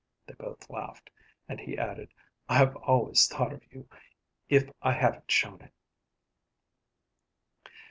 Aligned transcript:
They 0.25 0.33
both 0.33 0.67
laughed, 0.67 1.11
and 1.47 1.59
he 1.59 1.77
added, 1.77 2.11
"I've 2.49 2.75
always 2.77 3.27
thought 3.27 3.53
of 3.53 3.61
you, 3.71 3.87
if 4.49 4.67
I 4.81 4.93
haven't 4.93 5.29
shown 5.31 5.61
it." 5.61 5.73